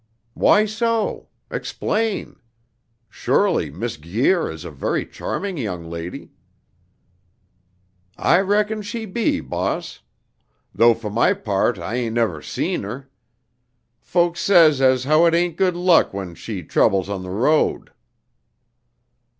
[0.33, 1.27] "Why so?
[1.51, 2.39] Explain.
[3.07, 6.31] Surely Miss Guir is a very charming young lady."
[8.17, 10.01] "I reckon she be, boss;
[10.75, 13.11] dough for my part I ain't nebber seed her.
[13.99, 17.91] Folks says as how it ain't good luck when she trabels on de road."